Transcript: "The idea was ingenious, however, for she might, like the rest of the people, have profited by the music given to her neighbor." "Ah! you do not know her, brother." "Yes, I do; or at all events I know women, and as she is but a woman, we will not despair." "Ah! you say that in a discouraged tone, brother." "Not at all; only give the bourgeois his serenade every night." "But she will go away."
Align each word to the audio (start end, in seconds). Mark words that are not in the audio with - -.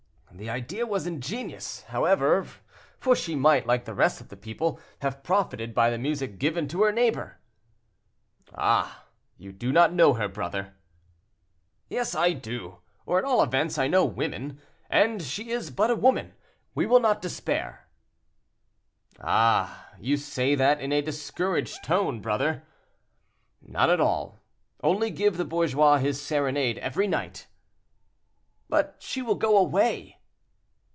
"The 0.33 0.49
idea 0.49 0.87
was 0.87 1.05
ingenious, 1.05 1.83
however, 1.83 2.47
for 2.97 3.15
she 3.15 3.35
might, 3.35 3.67
like 3.67 3.85
the 3.85 3.93
rest 3.93 4.21
of 4.21 4.29
the 4.29 4.37
people, 4.37 4.79
have 5.01 5.21
profited 5.23 5.75
by 5.75 5.91
the 5.91 5.99
music 5.99 6.39
given 6.39 6.67
to 6.69 6.81
her 6.81 6.91
neighbor." 6.91 7.37
"Ah! 8.55 9.03
you 9.37 9.51
do 9.51 9.71
not 9.71 9.93
know 9.93 10.13
her, 10.13 10.27
brother." 10.27 10.73
"Yes, 11.89 12.15
I 12.15 12.31
do; 12.31 12.79
or 13.05 13.19
at 13.19 13.25
all 13.25 13.43
events 13.43 13.77
I 13.77 13.87
know 13.87 14.03
women, 14.03 14.59
and 14.89 15.21
as 15.21 15.27
she 15.27 15.51
is 15.51 15.69
but 15.69 15.91
a 15.91 15.95
woman, 15.95 16.33
we 16.73 16.87
will 16.87 17.01
not 17.01 17.21
despair." 17.21 17.87
"Ah! 19.19 19.91
you 19.99 20.17
say 20.17 20.55
that 20.55 20.79
in 20.81 20.91
a 20.91 21.03
discouraged 21.03 21.83
tone, 21.83 22.19
brother." 22.19 22.63
"Not 23.61 23.91
at 23.91 24.01
all; 24.01 24.39
only 24.81 25.11
give 25.11 25.37
the 25.37 25.45
bourgeois 25.45 25.97
his 25.97 26.19
serenade 26.19 26.79
every 26.79 27.05
night." 27.07 27.45
"But 28.69 28.95
she 29.01 29.21
will 29.21 29.35
go 29.35 29.57
away." 29.57 30.17